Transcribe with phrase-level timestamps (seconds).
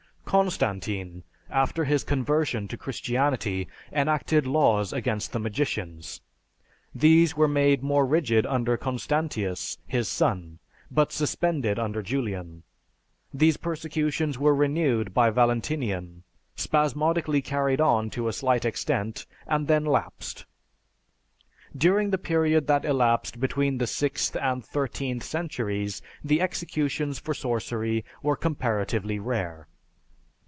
[0.33, 6.21] _)Constantine, after his conversion to Christianity, enacted laws against the magicians.
[6.95, 10.59] These were made more rigid under Constantius, his son,
[10.89, 12.63] but suspended under Julian.
[13.33, 16.23] These persecutions were renewed by Valentinian,
[16.55, 20.45] spasmodically carried on to a slight extent, and then lapsed.
[21.77, 28.05] During the period that elapsed between the sixth and thirteenth centuries the executions for sorcery
[28.23, 29.67] were comparatively rare.